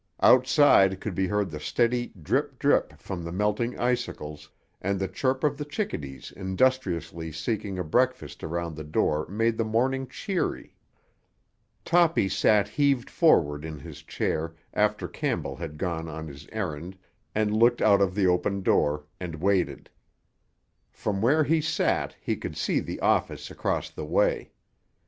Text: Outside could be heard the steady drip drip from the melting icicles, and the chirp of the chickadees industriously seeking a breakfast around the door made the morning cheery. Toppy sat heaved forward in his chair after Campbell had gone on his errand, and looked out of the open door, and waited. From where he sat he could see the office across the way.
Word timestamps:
Outside 0.21 0.99
could 0.99 1.13
be 1.13 1.27
heard 1.27 1.51
the 1.51 1.59
steady 1.59 2.11
drip 2.19 2.57
drip 2.57 2.97
from 2.99 3.23
the 3.23 3.31
melting 3.31 3.77
icicles, 3.79 4.49
and 4.81 4.97
the 4.99 5.07
chirp 5.07 5.43
of 5.43 5.59
the 5.59 5.63
chickadees 5.63 6.31
industriously 6.35 7.31
seeking 7.31 7.77
a 7.77 7.83
breakfast 7.83 8.43
around 8.43 8.75
the 8.75 8.83
door 8.83 9.27
made 9.27 9.59
the 9.59 9.63
morning 9.63 10.07
cheery. 10.07 10.75
Toppy 11.85 12.27
sat 12.29 12.67
heaved 12.67 13.11
forward 13.11 13.63
in 13.63 13.77
his 13.77 14.01
chair 14.01 14.55
after 14.73 15.07
Campbell 15.07 15.55
had 15.57 15.77
gone 15.77 16.09
on 16.09 16.25
his 16.27 16.47
errand, 16.51 16.97
and 17.35 17.55
looked 17.55 17.79
out 17.79 18.01
of 18.01 18.15
the 18.15 18.25
open 18.25 18.63
door, 18.63 19.05
and 19.19 19.35
waited. 19.35 19.87
From 20.89 21.21
where 21.21 21.43
he 21.43 21.61
sat 21.61 22.15
he 22.19 22.35
could 22.35 22.57
see 22.57 22.79
the 22.79 22.99
office 23.01 23.51
across 23.51 23.91
the 23.91 24.05
way. 24.05 24.51